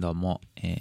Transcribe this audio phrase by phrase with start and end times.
[0.00, 0.76] どうも、え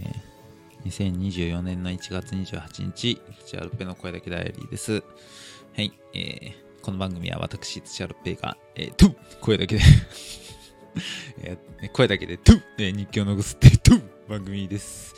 [0.86, 4.94] ー、2024年の1月28日、チャルペの声だけダイアリーです。
[4.94, 9.82] はい、えー、この番組は私、チャルペが、えー、トゥ声だけで
[11.44, 15.14] えー声だけでトゥえー日記を残すっていうトゥ番組です。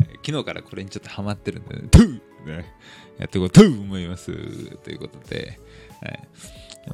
[0.00, 2.74] えー昨日からこれにちょっとハマってるんで、トゥね、
[3.18, 4.76] やっていこうと思います。
[4.78, 5.60] ということで、
[6.02, 6.28] はい。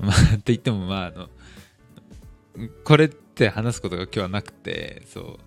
[0.00, 1.28] まあ、って言っても、まあ、あの、
[2.84, 5.38] これって話すことが今日はなくて、そう。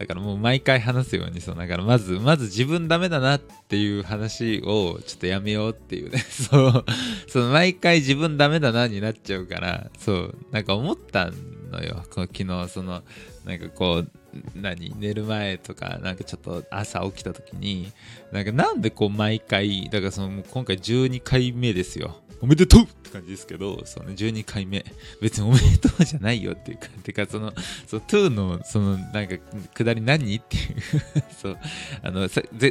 [0.00, 6.84] だからもう毎回話すように、そう、だからまず、まず自分ダメだなっていう話をちょっとやめようっていうね、 そう、
[7.28, 11.30] その毎回自分ダメだなになっちゃうから、そう、なんか思った
[11.70, 13.02] のよ、この昨日、その、
[13.44, 14.10] なんかこう、
[14.54, 14.94] 何？
[14.98, 17.92] 寝る前とかなんかちょっと朝起きた時に
[18.30, 22.20] なんかなんでこう毎回だからそのもう今回12回目ですよ。
[22.40, 24.84] おめでとうって感じですけどその12回目。
[25.20, 27.52] 別におめでとうじゃないよっていうかてかその
[27.86, 29.36] その two のそのなんか
[29.74, 30.36] くだり何？
[30.36, 30.62] っていう。
[31.40, 31.58] そう。
[32.02, 32.28] あの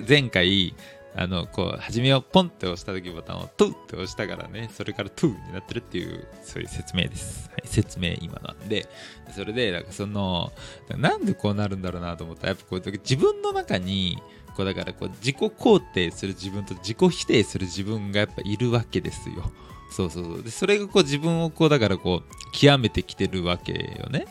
[0.08, 0.74] 前回
[1.22, 8.88] あのこう始めようポンって押した時ボタンをトゥって押したからねそれから two になってるっていうそういう説明です、はい、説明今なんで
[9.36, 10.54] それでなんかその
[10.96, 14.18] なんでこうなるんだろうなと思ったらやっぱこう自分の中に
[14.56, 19.52] こうだからこう自己肯定する自分と自己否定する自分がやっぱいるわけですよ。
[19.92, 20.44] そうそうそう。
[20.44, 24.26] でそれがこう自分をこうだからこう極めてきてるわけよね。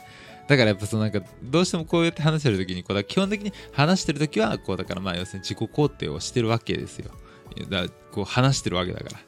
[0.49, 7.11] だからやっぱそのなんかどうしてもこうやって話してる時にこうだ基本的に話してる時はこうだからまあ要するに自己肯定をしてるわけですよ。
[7.69, 8.93] だこう話してるわけ。
[8.93, 9.19] だからだ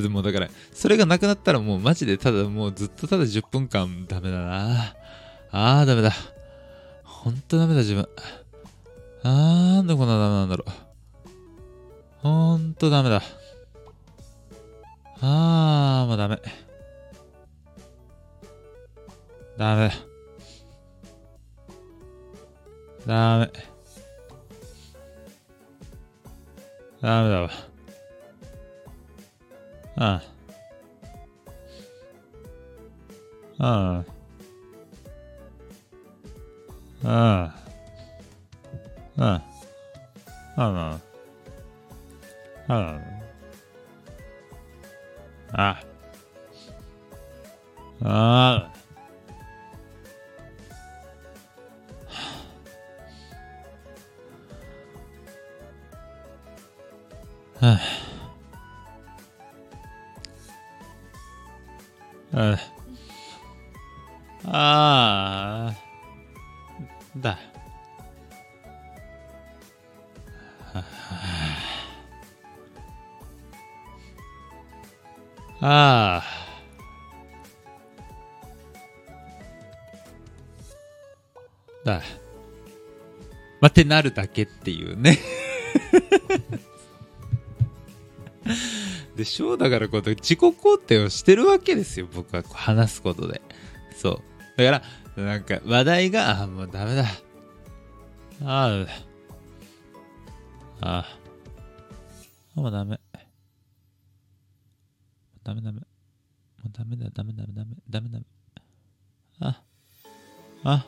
[0.00, 4.94] ってもうだからそれがなくなったらもうマジでただもうずっとただ10分間ダメだな。
[5.50, 6.12] あーダメだ。
[7.04, 8.08] ほんとダメだ自分。
[9.22, 10.70] あーなんでこんなダメなんだろう。
[12.18, 13.22] ほんとダメだ。
[15.20, 16.40] あーもうダメ。
[19.56, 19.90] ダメ。
[19.90, 20.07] だ
[23.06, 23.50] ダメ，
[27.00, 27.50] ダメだわ。
[29.96, 30.22] 啊，
[33.58, 34.04] 啊，
[37.02, 37.54] 啊，
[39.16, 39.42] 啊，
[40.56, 41.00] 啊，
[45.52, 45.80] 啊，
[48.00, 48.67] 啊。
[57.60, 57.80] は
[62.32, 62.58] ああ
[64.44, 65.74] ああ
[67.16, 67.38] だ。
[75.60, 76.24] ああ
[81.84, 82.02] だ。
[83.60, 85.18] まってなるだけっていうね。
[89.18, 92.06] でしょうだからこう自己肯定をしてるわけですよ。
[92.14, 93.42] 僕はこう話すことで。
[93.96, 94.22] そう。
[94.56, 94.84] だか
[95.16, 97.02] らなんか話題があもうダメだ。
[98.44, 98.86] ああ
[100.80, 101.18] あ
[102.54, 103.00] あもうダメ。
[105.42, 105.80] ダメダメ。
[105.80, 105.86] も
[106.66, 107.54] うダメだダメダメ。
[107.54, 108.08] ダメダメ。
[108.08, 108.24] ダメ
[109.40, 109.64] あ
[110.62, 110.86] あ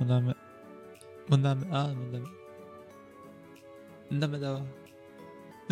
[0.00, 0.34] もうダメ。
[1.28, 1.64] もうダメ。
[1.70, 2.26] あもうダメ。
[4.18, 4.81] ダメだわ。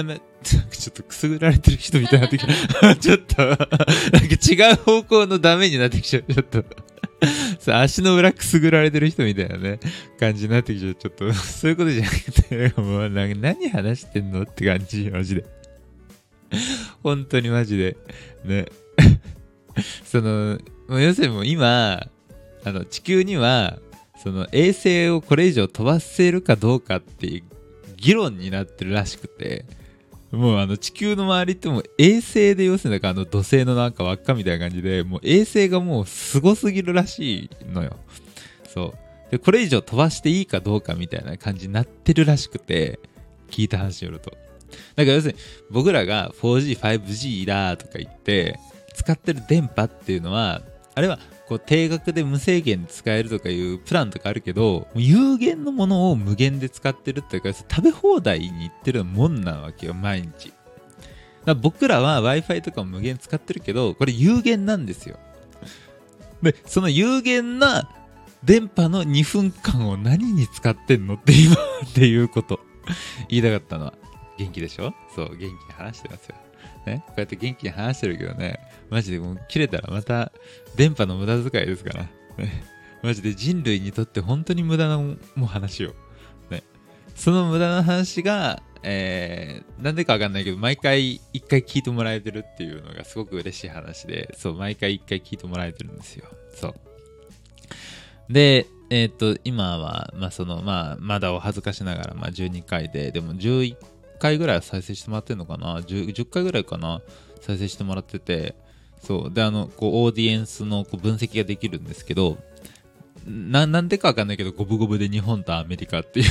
[0.03, 0.21] ダメ。
[0.43, 2.97] ちょっとくすぐられてる人みたいになってきた。
[2.97, 6.33] ちょっと、なんか違う方向のダメになってきちゃう。
[6.33, 6.65] ちょっと。
[7.61, 9.79] さ足の裏くすぐられてる人みたいなね、
[10.19, 10.95] 感じになってきちゃう。
[10.95, 15.45] ちょっと、そういうことじゃなくて、もうな何話してんのって感じ、マジで。
[17.03, 17.97] 本当にマジで。
[18.45, 18.67] ね。
[20.05, 20.59] その、
[20.89, 22.09] 要するにもう今、
[22.65, 23.79] あの、地球には、
[24.23, 27.43] その衛星をこれ以上飛ばせるかどうかっていう
[27.97, 29.65] 議論になってるらしくて、
[30.33, 37.97] もうあの地球の周りってもう衛星で要するになんかあの土星のなんか輪っかみたいな感じで、もう衛星がもうすごすぎるらしいのよ。
[38.69, 39.31] そう。
[39.31, 43.01] で、これ以上飛ばしていいかどうかみたいな感じになってるらしくて、
[43.51, 44.31] 聞いた話によると。
[44.31, 44.43] だか
[44.97, 45.39] ら要するに
[45.71, 48.59] 僕らが 4G、5G だとか言って、
[48.95, 50.63] 使ってる電波っていうのは、
[50.95, 51.19] あれは
[51.51, 60.53] こう定額で無制限使えるとかいうプランとかあるけど、有限のものを無限で使ってるっていうか、食べ放題に行ってるもんなわけよ、毎日。
[61.45, 65.19] ら僕らは Wi-Fi とかも無限使ってるけど、これ有限なんですよ。
[66.41, 67.91] で、その有限な
[68.45, 71.57] 電波の2分間を何に使ってんのって今っ
[71.93, 72.61] ていうこと。
[73.29, 73.95] 言いたかったのは。
[74.39, 76.37] 元気でしょそう、元気に話してますよ。
[76.87, 78.59] ね、こうやって元気に話してるけどね、
[78.91, 80.33] マジでもう切れたらまた
[80.77, 82.03] 電波の無駄遣いですから。
[82.39, 82.65] ね、
[83.03, 85.95] マジで人類にとって本当に無駄なもう話よ。
[86.51, 86.63] ね。
[87.15, 96.27] その無駄な話が、えー、なんでかわかんないけど、毎回一回聞いてもらえてるっていうのがすごく嬉しい話で、そう、毎回一回聞いてもらえてるんですよ。
[96.55, 96.75] そう。
[98.33, 103.77] で、えっ、と、今は、まあ、その、まあ、まだお恥ずかしながら、まあ、12回で、でも11
[104.21, 107.03] 回ぐらい再生してもらってるのかな？10, 10回ぐらいかな？
[107.41, 108.55] 再生してもらってて、
[109.03, 109.35] そう。
[109.35, 112.39] で、あの、こう、オーディエンスのこう分析ができるんですけど、
[113.27, 116.27] な、なんでかわかんないけど、五分五分で日本とアメリカっていう、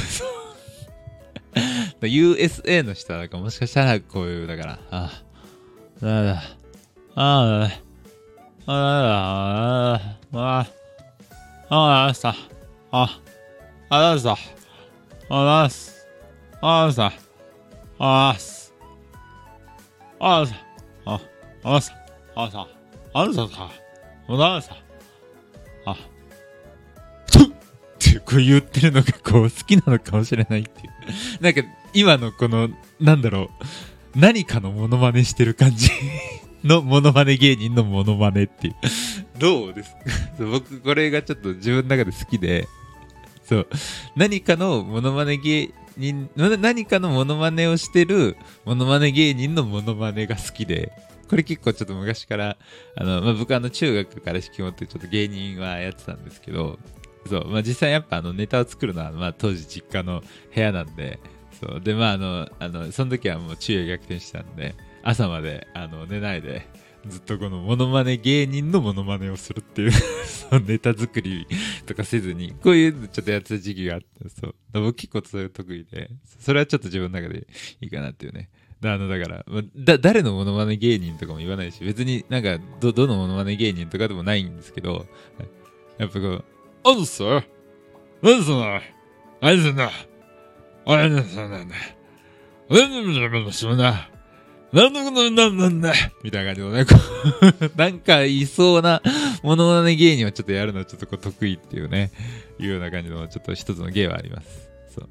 [2.02, 5.12] USA の人は、なんかもしかしたらこういう、だから、あ
[6.02, 6.44] あ、だだ、
[7.16, 7.72] ああ、
[8.68, 10.68] ああ、ああ、
[11.70, 12.36] ああ、あさ、
[12.92, 13.20] あ、
[13.90, 14.36] あださ、
[15.30, 16.08] あだす、
[16.62, 17.12] あさ、
[18.02, 18.74] あす、
[20.22, 20.56] あさ、
[21.06, 21.20] あ、
[21.64, 21.94] あさ、
[22.34, 22.68] あさ、
[23.14, 23.70] あささ、
[24.30, 24.78] あださ、
[25.86, 25.98] あ、っ
[28.00, 31.44] てこう言ってるのがこう好きなのかもしれないっていう。
[31.44, 31.62] なんか
[31.94, 32.70] 今のこの、
[33.02, 33.50] なんだろ
[34.16, 35.90] う、何かのモノマネしてる感じ
[36.64, 38.76] のモノマネ芸人のモノマネっていう。
[39.38, 39.98] どうですか
[40.40, 42.66] 僕これがちょっと自分の中で好きで、
[43.44, 43.68] そう、
[44.16, 50.92] 何かのモノマネ芸人、何かのモノマネをしてるモノマネ芸人のモノマネが好きで、
[51.30, 52.58] これ結構ちょっと昔から、
[52.96, 56.80] あの、まあ、僕あの中学から式持ってちょっと芸人はやってたんですけど、
[57.28, 60.24] そう、まあ、実際やっぱあのネタを作るのは、まあ、当時実家の
[60.54, 61.20] 部屋なんで、
[61.60, 66.66] そう、で、まああの、あの、その時はもう昼夜逆転したんで、朝まであの寝ないで、
[67.08, 69.92] ずっとこのモノマネ芸人のモノマネをするっていう
[70.68, 71.48] ネタ作り
[71.86, 74.56] とかせずに、こういうのちょっとやってた時期があって、そう。
[74.74, 76.10] 僕結構それ得意で、
[76.40, 77.48] それはちょっと自分の中で
[77.82, 78.50] いいかなっていうね。
[78.84, 85.06] あの、だから、だ、誰のモノマネ芸人とかも言わないし、別になんか、ど、どのモノマネ芸人とかでもないんですけど、
[85.98, 86.44] やっぱこう、
[86.86, 87.24] あのさ、
[88.22, 88.80] なんその、
[89.42, 89.90] あいつな、
[90.86, 91.76] あれな、そうなんだ。
[92.70, 93.82] なんでもしゃべるのしもな。
[93.82, 94.19] なんだこのな
[94.72, 95.04] なんだ
[95.50, 95.94] なんだ
[96.24, 96.86] みたいな感じのね、
[97.76, 99.02] なんかいそうな
[99.42, 102.12] ものまね芸人をちょっとやるのはちょっとこう得意っていうね、
[102.60, 104.70] いうような感じのちょっと一つの芸はあります。
[104.94, 105.10] そう。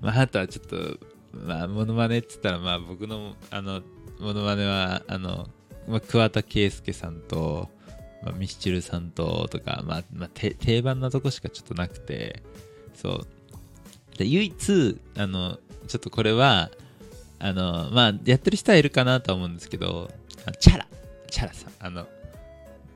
[0.00, 0.98] まあ、あとはちょっと、
[1.32, 3.82] まあ、モノマネって言ったら、まあ僕の、あの、
[4.18, 5.48] モノマネは、あの、
[5.86, 7.68] まあ、桑田佳祐さんと、
[8.22, 12.42] まあ、ミスチルさんと、とか、まあ、まあ、定番なとこしかちょっとなくて、
[12.94, 14.18] そう。
[14.18, 16.70] で唯一、あの、ちょっとこれは、
[17.38, 20.10] あの、まあ、やってる人はいるかなと思うんですけど、
[20.60, 20.86] チャラ、
[21.30, 22.06] チャラさん、あの、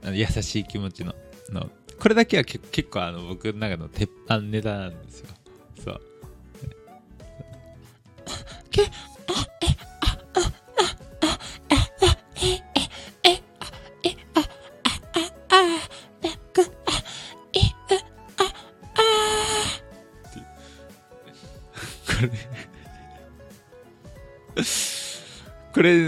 [0.05, 1.15] あの優しい気持ちの、
[1.51, 5.29] の、これだけは結構あの僕の中の鉄板ネタなんですよ。
[5.85, 6.01] そう。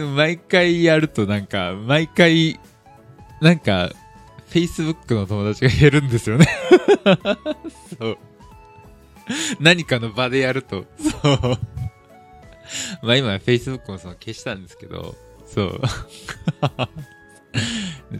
[0.04, 2.58] 毎回やるとなんか、毎回、
[3.40, 3.90] なんか、
[4.50, 6.46] Facebook の友達が減るんですよね
[7.98, 8.18] そう。
[9.58, 11.38] 何かの場でやると、そう。
[13.02, 15.16] まあ今 Facebook もその消したんですけど、
[15.46, 15.80] そう。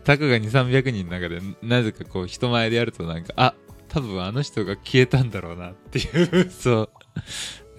[0.05, 3.55] タカが2、300人の中で、なぜかこう人前でやるとなんか、あ、
[3.89, 6.91] 多分あの人が消えたんだろうなっていうそ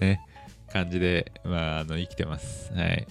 [0.00, 0.20] ね。
[0.72, 2.72] 感じで、まあ、あの、生きてます。
[2.74, 3.06] はい。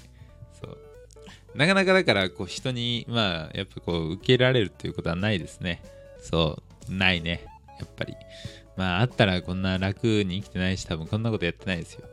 [1.55, 5.81] なかなかだから、こう、人に、まあ、やっぱこう、受け入れられるっていうことはないですね。
[6.21, 6.93] そう。
[6.93, 7.45] ないね。
[7.79, 8.13] やっぱり。
[8.75, 12.03] まあ、あったらこんな楽に生きてないし、多分こんなことやってないですよ。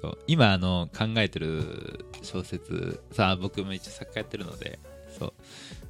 [0.00, 0.18] そう。
[0.26, 4.80] 今、あの、考えてる小説、さあ、僕も一応作家やってるので、
[5.16, 5.32] そう。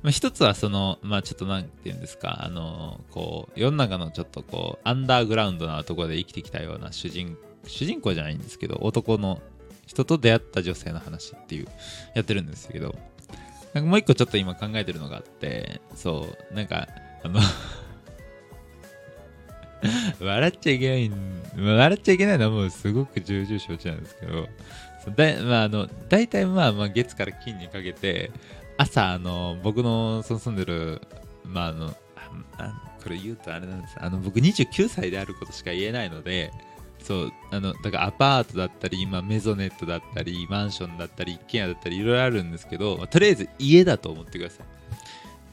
[0.02, 9.40] まあ、一つはその、まあちょっとなんて言うんですか、あの、こう、世の中のちょっとこう、アンダーグラウンドなところで生きてきたような主人主人公じゃないんですけど、男の
[9.92, 11.68] 人と出会った女性の話っていう、
[12.14, 12.94] やってるんですけど、
[13.74, 16.88] なんかもう一個ちょっと今考えてるのがあって、そう、なんか、
[17.22, 17.40] あの
[20.18, 21.10] 笑っちゃいけない、
[21.62, 24.48] 笑っちゃいけないのはもうすごく重々承知なんですけど、
[25.14, 28.30] だまあ、あの大体まあまあ月から金にかけて、
[28.78, 31.02] 朝、あの、僕のその住んでる、
[31.44, 31.88] まああの、
[33.02, 33.96] これ言うとあれなんです。
[33.98, 36.50] あの、僕29歳であることしか言えないので、
[37.02, 44.66] そうあのだからアパートだったり今メゾネットだったりマンションだったり一軒家だったりいろいろあるんですけど、ま、とりあえず家だと思ってください。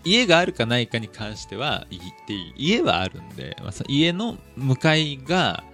[0.06, 2.54] 家があるかないかに関しては言っていい。
[2.56, 5.66] 家はあるんで、まあ、その家の向かいが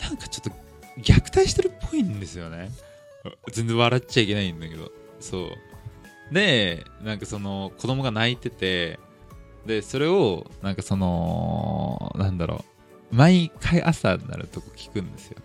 [0.00, 0.50] なんかちょっと
[1.02, 2.70] 虐待してるっぽいんですよね。
[3.52, 4.90] 全然笑っちゃいけないんだけど。
[5.20, 6.34] そう。
[6.34, 8.98] でなんかその子供が泣いてて
[9.66, 12.64] でそれをなんかそのなんだろ
[13.12, 13.14] う。
[13.14, 15.36] 毎回朝になるとこ聞くんですよ。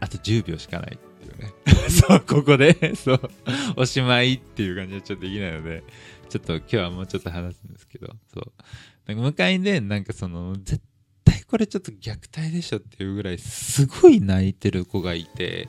[0.00, 1.52] あと10秒しかないっていうね。
[1.90, 3.20] そうここで そう
[3.76, 5.82] おしまいっていう感じはちょっとできないので
[6.28, 8.52] ちょっと今日はもうちょっと話すんですけどそう。
[9.06, 10.80] なんか向かいでなんかその絶
[11.24, 15.68] 対これちょっと虐待でしょっていうぐらいすごい泣いてる子がいて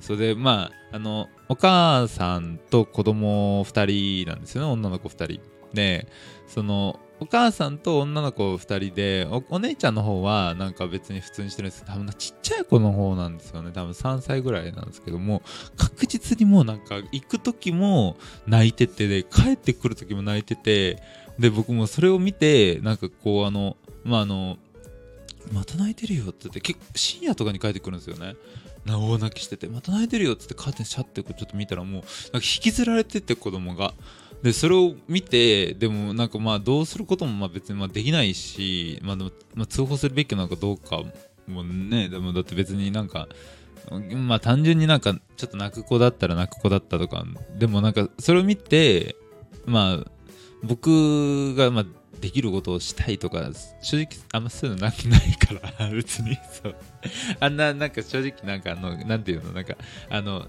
[0.00, 5.54] それでまああのお母さんと子供2人なんですよね女の子2人。
[5.72, 6.06] で
[6.46, 13.70] そのお母さんと女の子2人でお姉ちゃんの方はなんか別に普通にしてるんですけど多分ちっちゃい子の方なんですよね。
[13.72, 15.40] 多分3歳ぐらいなんですけども
[15.78, 21.02] 確実にもうなんか行く時も泣いててで帰ってくる時も泣いてて
[21.38, 24.58] で僕もそれを見てなんかこうあのまああの
[25.50, 28.36] また泣いてるよって言って結構深夜とかに帰ってくるんですよね。
[28.84, 32.04] な大泣きしててまた泣いてるよって言ってカーテンシャッてちょっと見たらもうなんか
[32.34, 33.94] 引きずられてて子供が。
[34.44, 41.02] でそれを見てでもなんかまあどうすることもまあ別にまあできないし、まあ、でもまあ通報するべきなのかどうか
[41.48, 43.26] もねでもだって別になんか
[44.12, 47.24] まあ単純になんかちょっと泣く子だったら泣く子だったとか
[47.56, 49.16] でもなんかそれを見て
[49.64, 50.10] まあ
[50.62, 51.84] 僕がまあ
[52.20, 54.92] できることをしたいとか正直あんまそういうのなない
[55.38, 56.76] から別にそう。
[57.40, 59.74] あんななんか正直なんかあのなんていうのなんか
[60.10, 60.48] あの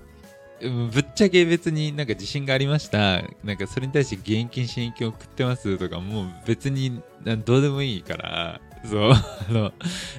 [0.61, 3.21] ぶっちゃけ別になんか自信がありました。
[3.43, 7.01] なんかそれに対して現金支援金送ってますとかもう別に
[7.45, 8.61] どうでもいいから。
[8.89, 9.11] そう。
[9.11, 9.17] あ
[9.49, 9.73] の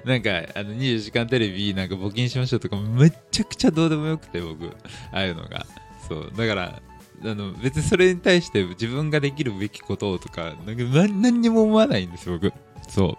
[0.05, 4.66] なんかあの24時間テレビなんか募金しましょうとかめちゃくちゃどうでもよくて僕。
[4.66, 4.71] あ
[5.12, 5.66] あいうのが。
[6.07, 6.33] そう。
[6.37, 6.83] だから
[7.23, 12.52] あの別にそれに対して自分ができるべきこととかなんか何にも思わないんです僕。
[12.88, 13.16] そ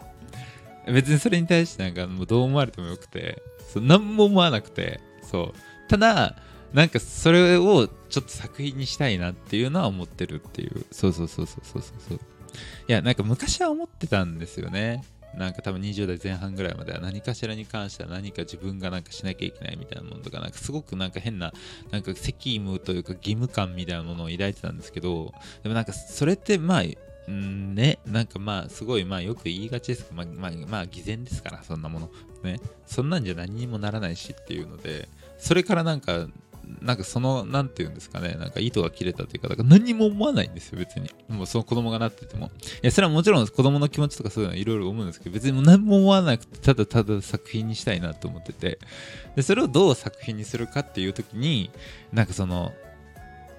[0.87, 0.93] う。
[0.93, 3.41] 別にそれに対してなんかもうどう思われてもよくて。
[3.73, 3.83] そう。
[3.83, 4.99] 何も思わなくて。
[5.23, 5.89] そう。
[5.89, 6.35] ただ
[6.73, 12.19] なんかそれをちょっと作品にしたいなっていうのは思ってるっていうそうそうそうそうそうそう
[12.87, 15.03] いやなんか昔は思ってたんですよね
[15.37, 21.53] なんか多分20代前半ぐらいまでは何かしらに関しては何か自分がなんかしなきゃいけないみたいなものとか、なんかすごくなんか変な、
[21.91, 25.31] なんか責務というか義務感みたいなものを抱いてたんですけど、
[25.61, 32.09] でもなんかそれってまあ、んね、なんかまあすごいまあよく言いがちですけど、まあ、まあ、まあ偽善ですから、そんなもの。
[32.43, 32.59] ね。
[32.87, 35.07] そんなんじゃ何にもならないしっていうので、
[35.37, 36.27] それからなんか
[36.81, 41.09] なんかその、なんていうんですかね、なんか糸が切れたというか、だから何も思わないんですよ、別に。
[41.29, 42.47] もうその子供がなってても。
[42.47, 42.49] い
[42.83, 48.79] や、それはもちろん子供の気持ちとかそういうのはいろいろ思うんですけど、別にも何も思わなくて、ただただ作品にしたいなと思ってて。
[49.35, 51.71] で、それをどう作品にするかっていう時に、
[52.11, 52.73] なんかその、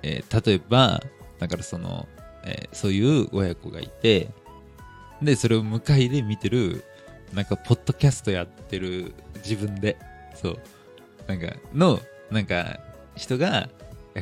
[0.02, 1.02] えー、例えば、
[1.38, 2.08] だからその、
[2.44, 4.28] えー、そういう親子がいて、
[5.22, 6.84] で、それを向かいで見てる、
[7.34, 9.12] なんか、ポッドキャストやってる
[9.44, 9.98] 自分で、
[10.34, 10.58] そう、
[11.26, 12.00] なんか、の、
[12.30, 12.78] なんか、
[13.18, 13.68] 人が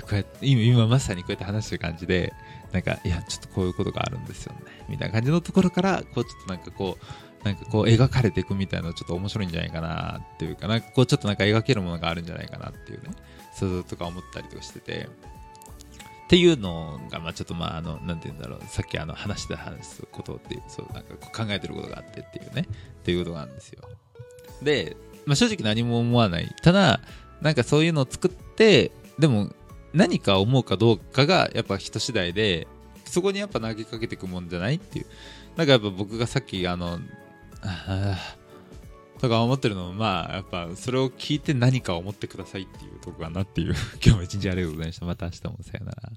[0.00, 2.32] こうやって今今まさにこうやって話してる感じで
[2.72, 4.60] なんかいやちょっとこういうことがあるんですよね。
[4.88, 13.10] みたいな感じのところからこうちょっとなんかこうなんかこう描かれていくみたいなのちょっと面白いんじゃないかなっていうかなんかこうちょっとなんか描けるものがあるんじゃないかなっていうね。
[13.54, 15.08] そうとか思ったりとかしてて。
[16.26, 23.88] っていうのが、まあちょっとまああの、なんて言うんだろう、さっきあの話して話すことっていう、そう、なんか考えてることがあってっていうね、っていうことなんですよ。
[24.60, 26.52] で、まあ正直何も思わない。
[26.62, 27.00] ただ、
[27.40, 29.50] なんかそういうのを作ってでも
[29.92, 32.66] 何か思うかどうかがやっぱ人次第で
[33.04, 35.06] そこにやっぱ投げかけていくもんじゃないっていう。
[35.56, 36.98] なんかやっぱ僕がさっきあの
[37.62, 38.18] あ
[39.20, 43.74] とか思ってるのもまあやっぱそれを聞いて何か思ってくださいっていうとこかなっていう。
[44.04, 45.06] 今日も一日ありがとうございました。
[45.06, 45.58] また明日も。
[45.62, 46.12] さよなら。